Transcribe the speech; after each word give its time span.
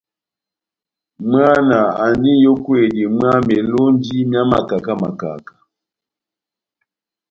Mwana 1.29 1.79
andi 2.05 2.31
n'yókwedi 2.35 3.03
mwá 3.15 3.33
melonji 3.47 4.17
mia 4.29 4.43
makaka 4.51 4.91
makaka. 5.01 5.53